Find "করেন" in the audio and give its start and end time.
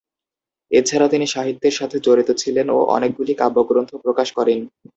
4.37-4.59